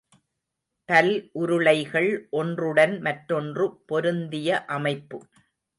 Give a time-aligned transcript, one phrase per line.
[0.89, 2.09] பல் உருளைகள்
[2.31, 5.19] ஒன்றுடன் மற்றொன்று பொருந்திய அமைப்பு.